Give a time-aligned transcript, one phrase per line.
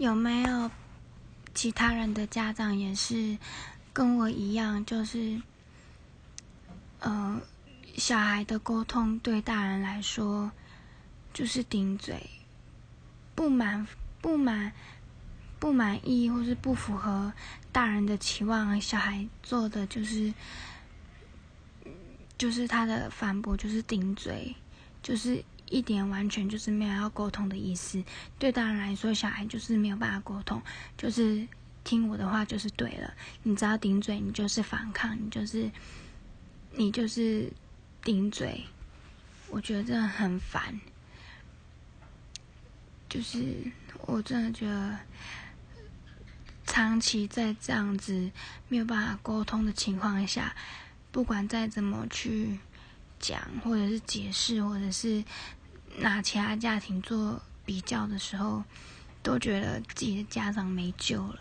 [0.00, 0.70] 有没有
[1.54, 3.36] 其他人的家长也是
[3.92, 5.42] 跟我一样，就是
[7.00, 7.38] 呃，
[7.98, 10.50] 小孩的沟通对大人来说
[11.34, 12.30] 就是顶嘴，
[13.34, 13.86] 不满
[14.22, 14.72] 不满
[15.58, 17.34] 不满意或是不符合
[17.70, 20.32] 大人的期望，小孩做的就是
[22.38, 24.56] 就是他的反驳就是顶嘴，
[25.02, 25.44] 就是。
[25.70, 28.02] 一点完全就是没有要沟通的意思，
[28.40, 30.60] 对大人来说，小孩就是没有办法沟通，
[30.98, 31.46] 就是
[31.84, 33.14] 听我的话就是对了。
[33.44, 35.70] 你只要顶嘴，你就是反抗，你就是
[36.72, 37.52] 你就是
[38.02, 38.64] 顶嘴。
[39.48, 40.80] 我觉得真的很烦，
[43.08, 43.54] 就是
[44.06, 44.98] 我真的觉得
[46.66, 48.30] 长期在这样子
[48.68, 50.54] 没有办法沟通的情况下，
[51.12, 52.58] 不管再怎么去
[53.20, 55.24] 讲，或者是解释，或者是。
[56.00, 58.64] 拿其他家庭做比较的时候，
[59.22, 61.38] 都觉得自己的家长没救了。